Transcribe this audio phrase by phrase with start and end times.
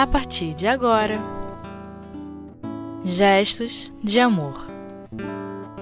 [0.00, 1.18] a partir de agora.
[3.04, 4.66] Gestos de Amor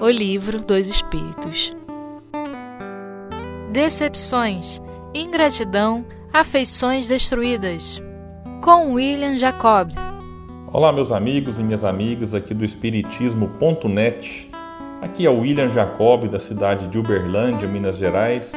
[0.01, 1.73] O Livro dos Espíritos
[3.71, 4.83] Decepções,
[5.15, 8.03] ingratidão, afeições destruídas.
[8.61, 9.93] Com William Jacob.
[10.73, 14.51] Olá, meus amigos e minhas amigas aqui do Espiritismo.net.
[15.01, 18.51] Aqui é o William Jacob, da cidade de Uberlândia, Minas Gerais,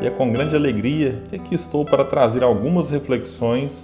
[0.00, 3.82] e é com grande alegria que aqui estou para trazer algumas reflexões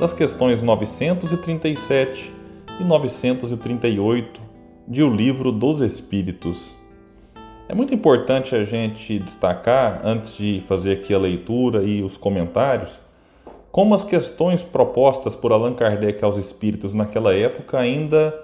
[0.00, 2.32] das questões 937
[2.80, 4.40] e 938
[4.88, 6.74] de O Livro dos Espíritos.
[7.68, 12.98] É muito importante a gente destacar, antes de fazer aqui a leitura e os comentários,
[13.70, 18.34] como as questões propostas por Allan Kardec aos espíritos naquela época ainda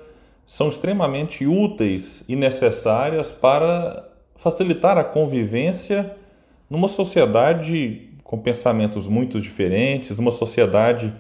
[0.44, 6.14] são extremamente úteis e necessárias para facilitar a convivência
[6.68, 11.14] numa sociedade com pensamentos muito diferentes, uma sociedade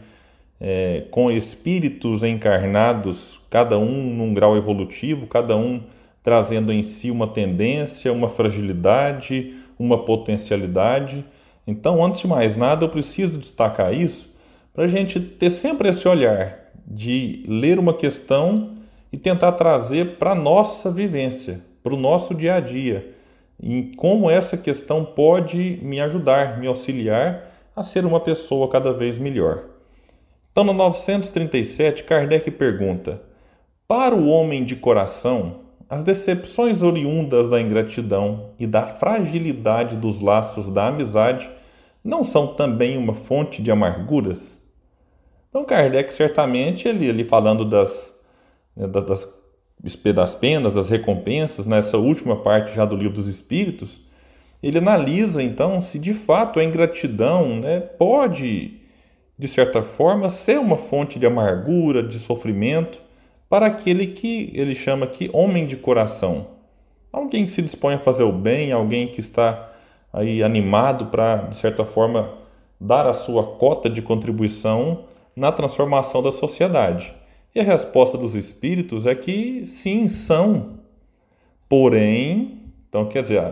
[0.60, 5.82] é, com espíritos encarnados, cada um num grau evolutivo, cada um
[6.22, 11.24] trazendo em si uma tendência, uma fragilidade, uma potencialidade.
[11.66, 14.34] Então, antes de mais nada, eu preciso destacar isso
[14.74, 18.76] para a gente ter sempre esse olhar de ler uma questão
[19.12, 23.12] e tentar trazer para a nossa vivência, para o nosso dia a dia,
[23.62, 29.18] em como essa questão pode me ajudar, me auxiliar a ser uma pessoa cada vez
[29.18, 29.75] melhor.
[30.56, 33.20] Então, no 937, Kardec pergunta:
[33.86, 40.70] Para o homem de coração, as decepções oriundas da ingratidão e da fragilidade dos laços
[40.70, 41.50] da amizade
[42.02, 44.58] não são também uma fonte de amarguras?
[45.50, 48.14] Então, Kardec, certamente, ele, ele falando das,
[48.74, 49.28] né, das,
[50.14, 54.00] das penas, das recompensas, nessa última parte já do Livro dos Espíritos,
[54.62, 58.75] ele analisa então se de fato a ingratidão né, pode
[59.38, 63.00] de certa forma, ser uma fonte de amargura, de sofrimento
[63.48, 66.48] para aquele que ele chama aqui homem de coração.
[67.12, 69.72] Alguém que se dispõe a fazer o bem, alguém que está
[70.12, 72.34] aí animado para, de certa forma,
[72.80, 75.04] dar a sua cota de contribuição
[75.34, 77.14] na transformação da sociedade.
[77.54, 80.80] E a resposta dos espíritos é que sim, são.
[81.68, 83.42] Porém, então quer dizer,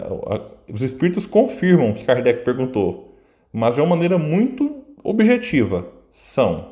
[0.72, 3.14] os espíritos confirmam o que Kardec perguntou,
[3.52, 4.73] mas de uma maneira muito
[5.04, 6.70] objetiva são: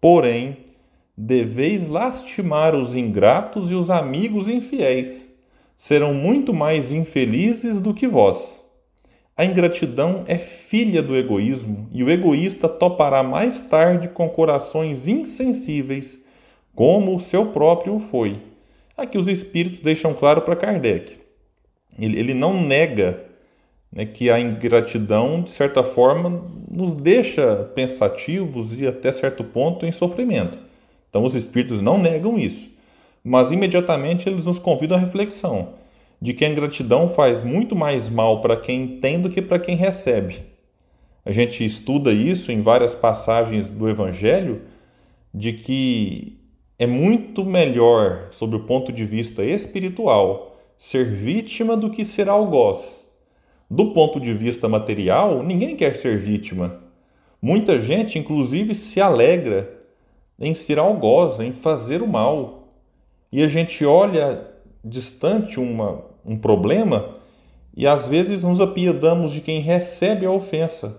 [0.00, 0.56] porém,
[1.16, 5.32] deveis lastimar os ingratos e os amigos infiéis,
[5.76, 8.64] serão muito mais infelizes do que vós.
[9.36, 16.18] A ingratidão é filha do egoísmo, e o egoísta topará mais tarde com corações insensíveis,
[16.74, 18.40] como o seu próprio foi.
[18.96, 21.18] Aqui os espíritos deixam claro para Kardec.
[21.98, 23.25] Ele, ele não nega
[23.96, 29.90] né, que a ingratidão, de certa forma, nos deixa pensativos e até certo ponto em
[29.90, 30.58] sofrimento.
[31.08, 32.68] Então os espíritos não negam isso,
[33.24, 35.70] mas imediatamente eles nos convidam à reflexão
[36.20, 39.76] de que a ingratidão faz muito mais mal para quem tem do que para quem
[39.76, 40.44] recebe.
[41.24, 44.60] A gente estuda isso em várias passagens do Evangelho,
[45.32, 46.38] de que
[46.78, 53.05] é muito melhor, sob o ponto de vista espiritual, ser vítima do que ser algoz.
[53.68, 56.80] Do ponto de vista material, ninguém quer ser vítima.
[57.42, 59.72] Muita gente, inclusive, se alegra
[60.38, 62.68] em ser algoz, em fazer o mal.
[63.32, 64.46] E a gente olha
[64.84, 67.16] distante uma, um problema
[67.76, 70.96] e às vezes nos apiedamos de quem recebe a ofensa.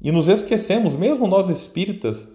[0.00, 2.26] E nos esquecemos, mesmo nós espíritas,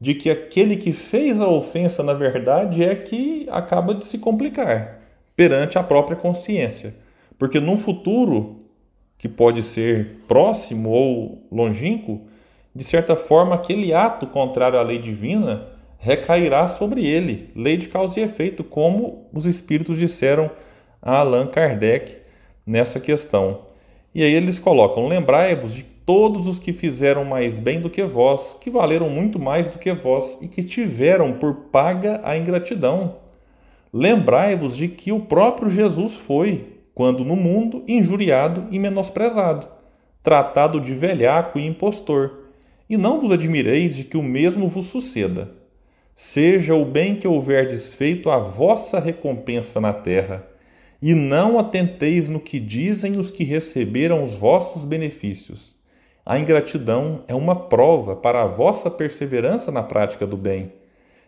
[0.00, 5.00] de que aquele que fez a ofensa, na verdade, é que acaba de se complicar
[5.36, 6.94] perante a própria consciência.
[7.40, 8.66] Porque num futuro
[9.16, 12.20] que pode ser próximo ou longínquo,
[12.74, 15.68] de certa forma aquele ato contrário à lei divina
[15.98, 20.50] recairá sobre ele, lei de causa e efeito, como os espíritos disseram
[21.00, 22.18] a Allan Kardec
[22.66, 23.62] nessa questão.
[24.14, 28.54] E aí eles colocam: Lembrai-vos de todos os que fizeram mais bem do que vós,
[28.60, 33.16] que valeram muito mais do que vós e que tiveram por paga a ingratidão.
[33.90, 39.66] Lembrai-vos de que o próprio Jesus foi, quando no mundo injuriado e menosprezado,
[40.22, 42.40] tratado de velhaco e impostor.
[42.90, 45.50] E não vos admireis de que o mesmo vos suceda.
[46.14, 50.46] Seja o bem que houverdes feito a vossa recompensa na terra,
[51.00, 55.74] e não atenteis no que dizem os que receberam os vossos benefícios.
[56.26, 60.70] A ingratidão é uma prova para a vossa perseverança na prática do bem.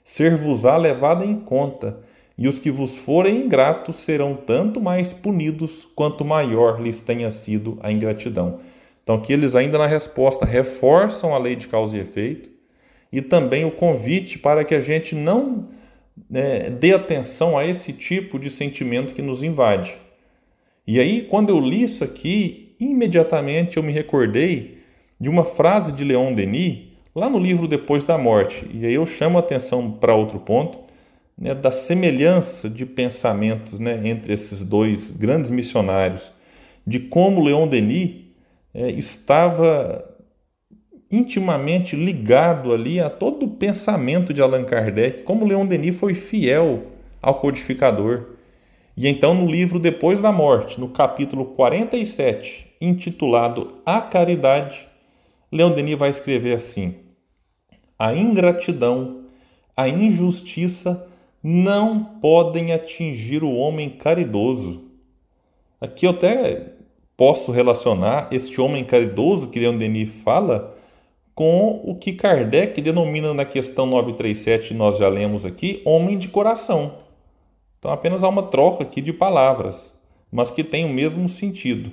[0.04, 2.00] Ser-vos-á levada em conta,
[2.36, 7.78] e os que vos forem ingratos serão tanto mais punidos quanto maior lhes tenha sido
[7.82, 8.60] a ingratidão.
[9.02, 12.50] Então, que eles ainda na resposta reforçam a lei de causa e efeito
[13.12, 15.68] e também o convite para que a gente não
[16.30, 19.96] né, dê atenção a esse tipo de sentimento que nos invade.
[20.86, 24.78] E aí, quando eu li isso aqui, imediatamente eu me recordei
[25.20, 28.66] de uma frase de Leon Denis, lá no livro Depois da Morte.
[28.72, 30.80] E aí eu chamo a atenção para outro ponto,
[31.42, 36.30] né, da semelhança de pensamentos né, entre esses dois grandes missionários,
[36.86, 38.12] de como Leon Denis
[38.72, 40.08] é, estava
[41.10, 46.84] intimamente ligado ali a todo o pensamento de Allan Kardec, como Leon Denis foi fiel
[47.20, 48.36] ao codificador.
[48.96, 54.86] E então, no livro Depois da Morte, no capítulo 47, intitulado A Caridade,
[55.50, 56.94] Leon Denis vai escrever assim:
[57.98, 59.24] A ingratidão,
[59.76, 61.08] a injustiça
[61.42, 64.84] não podem atingir o homem caridoso.
[65.80, 66.74] Aqui eu até
[67.16, 70.76] posso relacionar este homem caridoso que Leon Denis fala
[71.34, 76.98] com o que Kardec denomina na questão 937, nós já lemos aqui, homem de coração.
[77.78, 79.92] Então apenas há uma troca aqui de palavras,
[80.30, 81.90] mas que tem o mesmo sentido.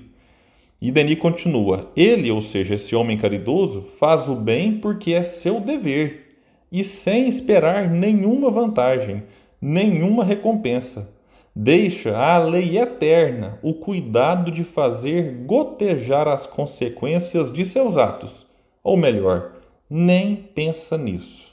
[0.81, 5.60] E Denis continua: Ele, ou seja, esse homem caridoso, faz o bem porque é seu
[5.60, 6.29] dever
[6.71, 9.24] e sem esperar nenhuma vantagem,
[9.62, 11.10] nenhuma recompensa.
[11.56, 18.45] Deixa à lei eterna o cuidado de fazer gotejar as consequências de seus atos,
[18.83, 19.54] ou melhor,
[19.89, 21.50] nem pensa nisso.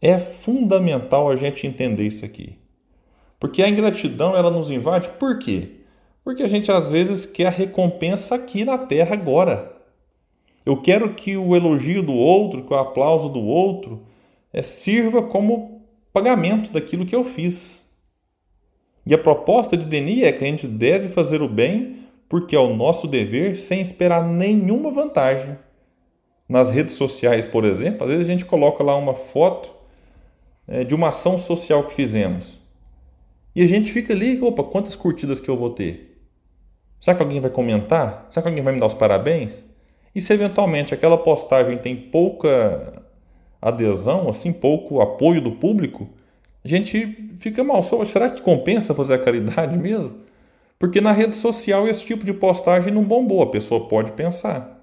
[0.00, 2.56] É fundamental a gente entender isso aqui.
[3.40, 5.78] Porque a ingratidão ela nos invade, por quê?
[6.24, 9.77] Porque a gente às vezes quer a recompensa aqui na terra agora.
[10.68, 14.02] Eu quero que o elogio do outro, que o aplauso do outro,
[14.52, 15.80] é, sirva como
[16.12, 17.86] pagamento daquilo que eu fiz.
[19.06, 22.58] E a proposta de Denis é que a gente deve fazer o bem porque é
[22.58, 25.56] o nosso dever sem esperar nenhuma vantagem.
[26.46, 29.74] Nas redes sociais, por exemplo, às vezes a gente coloca lá uma foto
[30.66, 32.58] é, de uma ação social que fizemos.
[33.56, 36.20] E a gente fica ali, opa, quantas curtidas que eu vou ter?
[37.00, 38.26] Será que alguém vai comentar?
[38.28, 39.66] Será que alguém vai me dar os parabéns?
[40.14, 43.02] E se eventualmente aquela postagem tem pouca
[43.60, 46.08] adesão, assim, pouco apoio do público,
[46.64, 47.82] a gente fica mal.
[47.82, 50.16] Será que compensa fazer a caridade mesmo?
[50.78, 54.78] Porque na rede social esse tipo de postagem não bombou, a pessoa pode pensar.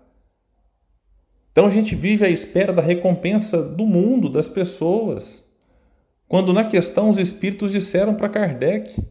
[1.52, 5.42] Então a gente vive à espera da recompensa do mundo, das pessoas.
[6.28, 9.02] Quando na questão os espíritos disseram para Kardec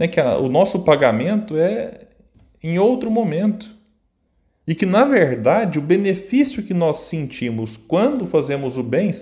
[0.00, 2.08] né, que a, o nosso pagamento é
[2.62, 3.70] em outro momento.
[4.66, 9.12] E que, na verdade, o benefício que nós sentimos quando fazemos o bem,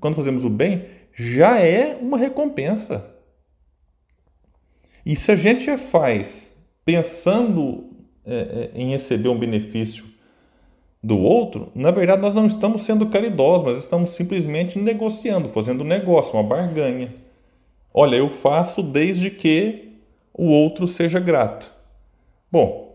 [0.00, 0.84] quando fazemos o bem,
[1.14, 3.04] já é uma recompensa.
[5.04, 6.52] E se a gente faz
[6.84, 7.90] pensando
[8.24, 10.04] é, é, em receber um benefício
[11.02, 16.34] do outro, na verdade nós não estamos sendo caridosos, mas estamos simplesmente negociando, fazendo negócio,
[16.34, 17.14] uma barganha.
[17.92, 19.98] Olha, eu faço desde que
[20.34, 21.72] o outro seja grato.
[22.50, 22.87] Bom,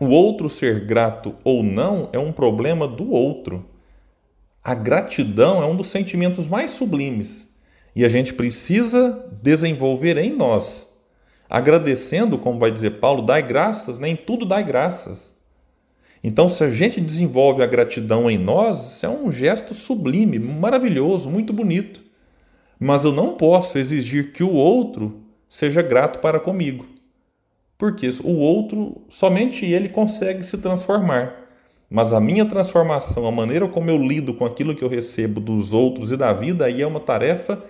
[0.00, 3.64] o outro ser grato ou não é um problema do outro.
[4.62, 7.48] A gratidão é um dos sentimentos mais sublimes
[7.94, 10.88] e a gente precisa desenvolver em nós.
[11.48, 15.32] Agradecendo, como vai dizer Paulo, dai graças, nem tudo dai graças.
[16.24, 21.28] Então, se a gente desenvolve a gratidão em nós, isso é um gesto sublime, maravilhoso,
[21.28, 22.00] muito bonito.
[22.78, 26.92] Mas eu não posso exigir que o outro seja grato para comigo
[27.82, 31.34] porque o outro, somente ele consegue se transformar.
[31.90, 35.72] Mas a minha transformação, a maneira como eu lido com aquilo que eu recebo dos
[35.72, 37.60] outros e da vida, aí é uma tarefa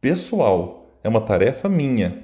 [0.00, 2.16] pessoal, é uma tarefa minha.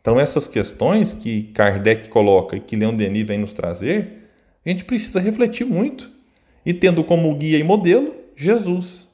[0.00, 4.30] Então, essas questões que Kardec coloca e que Leon Denis vem nos trazer,
[4.66, 6.10] a gente precisa refletir muito.
[6.66, 9.08] E tendo como guia e modelo Jesus,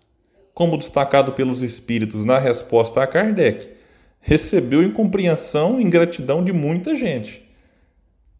[0.54, 3.79] como destacado pelos Espíritos na resposta a Kardec
[4.20, 7.42] recebeu incompreensão e ingratidão de muita gente,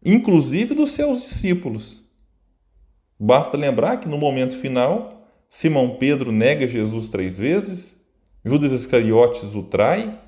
[0.05, 2.03] inclusive dos seus discípulos.
[3.19, 7.99] Basta lembrar que no momento final, Simão Pedro nega Jesus três vezes,
[8.45, 10.19] Judas Iscariotes o trai.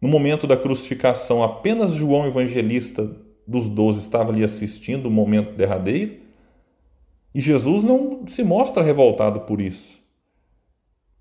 [0.00, 3.10] No momento da crucificação, apenas João Evangelista
[3.46, 6.18] dos doze estava ali assistindo o momento derradeiro.
[7.34, 9.97] E Jesus não se mostra revoltado por isso.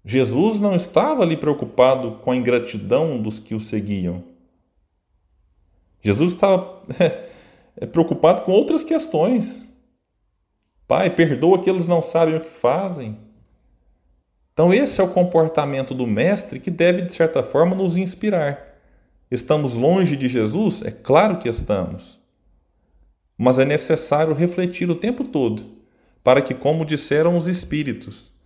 [0.10, 4.24] Jesus não estava ali preocupado com a ingratidão dos que o seguiam.
[6.02, 6.82] Jesus estava
[7.76, 9.68] é, preocupado com outras questões.
[10.88, 13.18] Pai, perdoa que eles não sabem o que fazem.
[14.54, 18.80] Então, esse é o comportamento do Mestre que deve, de certa forma, nos inspirar.
[19.30, 20.84] Estamos longe de Jesus?
[20.84, 22.18] É claro que estamos.
[23.38, 25.66] Mas é necessário refletir o tempo todo,
[26.24, 28.37] para que, como disseram os Espíritos,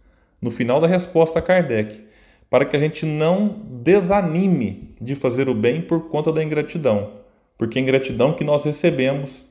[0.41, 2.01] no final da resposta a Kardec,
[2.49, 7.11] para que a gente não desanime de fazer o bem por conta da ingratidão,
[7.57, 9.45] porque a ingratidão que nós recebemos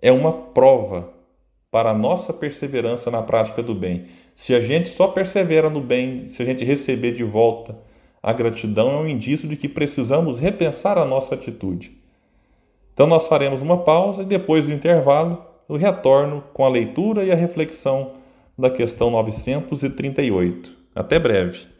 [0.00, 1.10] é uma prova
[1.70, 4.04] para a nossa perseverança na prática do bem.
[4.34, 7.78] Se a gente só persevera no bem, se a gente receber de volta
[8.22, 11.92] a gratidão, é um indício de que precisamos repensar a nossa atitude.
[12.92, 17.32] Então, nós faremos uma pausa e depois do intervalo, eu retorno com a leitura e
[17.32, 18.12] a reflexão
[18.58, 20.72] da questão 938.
[20.94, 21.71] Até breve.